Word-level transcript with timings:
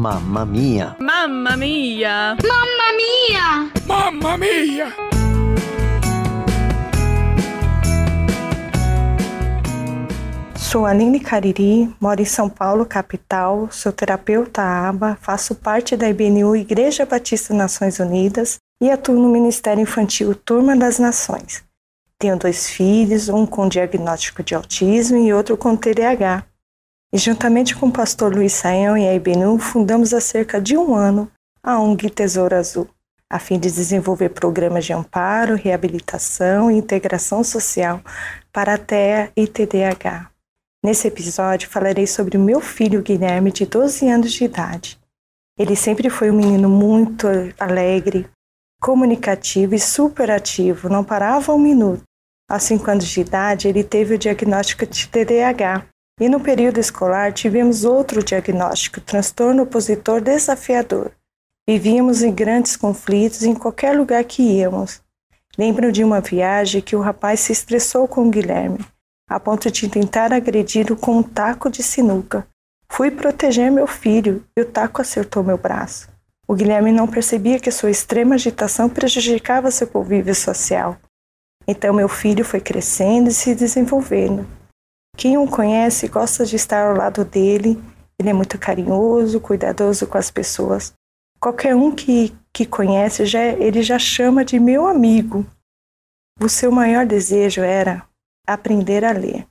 Mamma 0.00 0.46
mia! 0.46 0.96
Mamma 0.98 1.58
mia! 1.58 2.34
Mamma 2.42 2.86
mia! 2.96 3.70
Mamma 3.86 4.38
mia! 4.38 4.94
Sou 10.56 10.86
Aline 10.86 11.20
Cariri, 11.20 11.94
moro 12.00 12.22
em 12.22 12.24
São 12.24 12.48
Paulo, 12.48 12.86
capital, 12.86 13.68
sou 13.70 13.92
terapeuta 13.92 14.62
ABA, 14.62 15.18
faço 15.20 15.54
parte 15.54 15.94
da 15.98 16.08
IBNU 16.08 16.56
Igreja 16.56 17.04
Batista 17.04 17.52
Nações 17.52 17.98
Unidas 17.98 18.56
e 18.82 18.90
atuo 18.90 19.16
no 19.16 19.28
Ministério 19.28 19.82
Infantil 19.82 20.34
Turma 20.34 20.74
das 20.74 20.98
Nações. 20.98 21.62
Tenho 22.18 22.38
dois 22.38 22.70
filhos, 22.70 23.28
um 23.28 23.44
com 23.44 23.68
diagnóstico 23.68 24.42
de 24.42 24.54
autismo 24.54 25.18
e 25.18 25.30
outro 25.30 25.58
com 25.58 25.76
TDAH. 25.76 26.49
E 27.12 27.18
juntamente 27.18 27.74
com 27.74 27.86
o 27.86 27.92
pastor 27.92 28.32
Luiz 28.32 28.52
Saião 28.52 28.96
e 28.96 29.08
a 29.08 29.14
IBNU, 29.14 29.58
fundamos 29.58 30.14
há 30.14 30.20
cerca 30.20 30.60
de 30.60 30.76
um 30.76 30.94
ano 30.94 31.30
a 31.62 31.78
ONG 31.78 32.08
Tesouro 32.08 32.54
Azul, 32.54 32.88
a 33.28 33.38
fim 33.38 33.58
de 33.58 33.70
desenvolver 33.70 34.30
programas 34.30 34.84
de 34.84 34.92
amparo, 34.92 35.56
reabilitação 35.56 36.70
e 36.70 36.76
integração 36.76 37.42
social 37.42 38.00
para 38.52 38.74
a 38.74 38.78
TEA 38.78 39.30
e 39.36 39.46
TDAH. 39.46 40.30
Nesse 40.84 41.08
episódio 41.08 41.68
falarei 41.68 42.06
sobre 42.06 42.38
o 42.38 42.40
meu 42.40 42.60
filho 42.60 43.02
Guilherme, 43.02 43.52
de 43.52 43.66
12 43.66 44.08
anos 44.08 44.32
de 44.32 44.44
idade. 44.44 44.98
Ele 45.58 45.76
sempre 45.76 46.08
foi 46.08 46.30
um 46.30 46.36
menino 46.36 46.68
muito 46.68 47.26
alegre, 47.58 48.26
comunicativo 48.80 49.74
e 49.74 49.78
superativo, 49.78 50.88
não 50.88 51.04
parava 51.04 51.52
um 51.52 51.58
minuto. 51.58 52.02
Aos 52.48 52.62
5 52.62 52.90
anos 52.90 53.06
de 53.06 53.20
idade, 53.20 53.68
ele 53.68 53.84
teve 53.84 54.14
o 54.14 54.18
diagnóstico 54.18 54.86
de 54.86 55.06
TDAH. 55.06 55.86
E 56.20 56.28
no 56.28 56.38
período 56.38 56.78
escolar 56.78 57.32
tivemos 57.32 57.84
outro 57.84 58.22
diagnóstico, 58.22 59.00
transtorno 59.00 59.62
opositor 59.64 60.20
desafiador. 60.20 61.10
Vivíamos 61.66 62.22
em 62.22 62.32
grandes 62.32 62.76
conflitos 62.76 63.42
em 63.42 63.54
qualquer 63.54 63.96
lugar 63.96 64.22
que 64.24 64.42
íamos. 64.42 65.00
Lembro 65.58 65.90
de 65.90 66.04
uma 66.04 66.20
viagem 66.20 66.80
que 66.80 66.94
o 66.94 67.00
rapaz 67.00 67.40
se 67.40 67.52
estressou 67.52 68.06
com 68.06 68.28
o 68.28 68.30
Guilherme 68.30 68.78
a 69.30 69.38
ponto 69.38 69.70
de 69.70 69.88
tentar 69.88 70.32
agredi-lo 70.32 70.96
com 70.96 71.18
um 71.18 71.22
taco 71.22 71.70
de 71.70 71.84
sinuca. 71.84 72.44
Fui 72.88 73.12
proteger 73.12 73.70
meu 73.70 73.86
filho 73.86 74.44
e 74.56 74.62
o 74.62 74.64
taco 74.64 75.00
acertou 75.00 75.44
meu 75.44 75.56
braço. 75.56 76.08
O 76.48 76.54
Guilherme 76.54 76.90
não 76.90 77.06
percebia 77.06 77.60
que 77.60 77.70
sua 77.70 77.92
extrema 77.92 78.34
agitação 78.34 78.88
prejudicava 78.88 79.70
seu 79.70 79.86
convívio 79.86 80.34
social. 80.34 80.96
Então 81.64 81.94
meu 81.94 82.08
filho 82.08 82.44
foi 82.44 82.60
crescendo 82.60 83.28
e 83.28 83.32
se 83.32 83.54
desenvolvendo. 83.54 84.44
Quem 85.20 85.36
o 85.36 85.46
conhece 85.46 86.08
gosta 86.08 86.46
de 86.46 86.56
estar 86.56 86.86
ao 86.86 86.96
lado 86.96 87.26
dele, 87.26 87.78
ele 88.18 88.30
é 88.30 88.32
muito 88.32 88.58
carinhoso, 88.58 89.38
cuidadoso 89.38 90.06
com 90.06 90.16
as 90.16 90.30
pessoas. 90.30 90.94
Qualquer 91.38 91.76
um 91.76 91.94
que, 91.94 92.34
que 92.50 92.64
conhece, 92.64 93.26
já, 93.26 93.44
ele 93.44 93.82
já 93.82 93.98
chama 93.98 94.46
de 94.46 94.58
meu 94.58 94.86
amigo. 94.86 95.44
O 96.42 96.48
seu 96.48 96.72
maior 96.72 97.04
desejo 97.04 97.60
era 97.60 98.08
aprender 98.46 99.04
a 99.04 99.12
ler. 99.12 99.46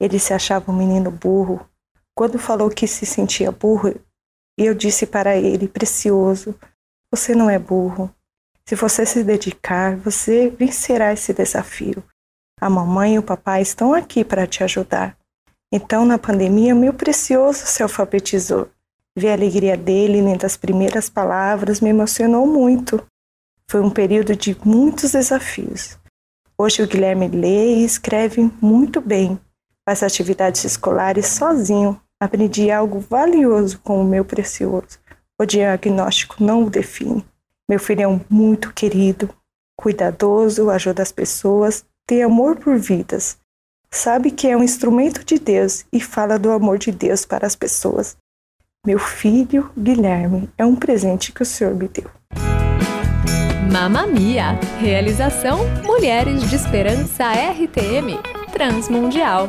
Ele 0.00 0.20
se 0.20 0.32
achava 0.32 0.70
um 0.70 0.76
menino 0.76 1.10
burro. 1.10 1.68
Quando 2.16 2.38
falou 2.38 2.70
que 2.70 2.86
se 2.86 3.04
sentia 3.04 3.50
burro, 3.50 3.92
eu 4.56 4.72
disse 4.72 5.04
para 5.04 5.36
ele, 5.36 5.66
precioso, 5.66 6.54
você 7.12 7.34
não 7.34 7.50
é 7.50 7.58
burro. 7.58 8.08
Se 8.68 8.76
você 8.76 9.04
se 9.04 9.24
dedicar, 9.24 9.96
você 9.96 10.48
vencerá 10.48 11.12
esse 11.12 11.34
desafio. 11.34 12.04
A 12.60 12.68
mamãe 12.68 13.14
e 13.14 13.18
o 13.18 13.22
papai 13.22 13.62
estão 13.62 13.94
aqui 13.94 14.24
para 14.24 14.46
te 14.46 14.64
ajudar. 14.64 15.16
Então, 15.72 16.04
na 16.04 16.18
pandemia, 16.18 16.74
meu 16.74 16.94
precioso 16.94 17.66
se 17.66 17.82
alfabetizou. 17.82 18.68
Ver 19.16 19.30
a 19.30 19.32
alegria 19.34 19.76
dele 19.76 20.22
lendo 20.22 20.44
as 20.44 20.56
primeiras 20.56 21.08
palavras 21.10 21.80
me 21.80 21.90
emocionou 21.90 22.46
muito. 22.46 23.04
Foi 23.70 23.80
um 23.80 23.90
período 23.90 24.34
de 24.34 24.56
muitos 24.64 25.12
desafios. 25.12 25.98
Hoje 26.56 26.82
o 26.82 26.86
Guilherme 26.88 27.28
lê 27.28 27.76
e 27.76 27.84
escreve 27.84 28.50
muito 28.60 29.00
bem, 29.00 29.38
faz 29.88 30.02
atividades 30.02 30.64
escolares 30.64 31.26
sozinho. 31.26 32.00
Aprendi 32.20 32.68
algo 32.68 32.98
valioso 32.98 33.78
com 33.78 34.00
o 34.00 34.04
meu 34.04 34.24
precioso. 34.24 34.98
O 35.40 35.46
diagnóstico 35.46 36.42
não 36.42 36.64
o 36.64 36.70
define. 36.70 37.24
Meu 37.70 37.78
filho 37.78 38.02
é 38.02 38.08
um 38.08 38.20
muito 38.28 38.72
querido, 38.72 39.30
cuidadoso, 39.78 40.68
ajuda 40.68 41.02
as 41.02 41.12
pessoas, 41.12 41.84
tem 42.08 42.22
amor 42.22 42.56
por 42.56 42.78
vidas. 42.78 43.36
Sabe 43.90 44.30
que 44.30 44.48
é 44.48 44.56
um 44.56 44.62
instrumento 44.62 45.22
de 45.24 45.38
Deus 45.38 45.84
e 45.92 46.00
fala 46.00 46.38
do 46.38 46.50
amor 46.50 46.78
de 46.78 46.90
Deus 46.90 47.24
para 47.24 47.46
as 47.46 47.54
pessoas. 47.54 48.16
Meu 48.84 48.98
filho, 48.98 49.70
Guilherme, 49.76 50.48
é 50.56 50.64
um 50.64 50.74
presente 50.74 51.32
que 51.32 51.42
o 51.42 51.46
Senhor 51.46 51.74
me 51.74 51.86
deu. 51.86 52.10
Mamamia. 53.70 54.58
Realização 54.80 55.58
Mulheres 55.84 56.48
de 56.48 56.56
Esperança 56.56 57.24
RTM 57.30 58.18
Transmundial. 58.52 59.48